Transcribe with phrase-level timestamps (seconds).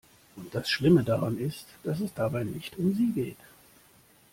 [0.35, 3.37] Und das Schlimme daran ist, dass es dabei nicht um sie geht.